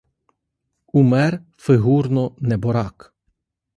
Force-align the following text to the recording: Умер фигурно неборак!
Умер 1.01 1.39
фигурно 1.63 2.23
неборак! 2.41 3.13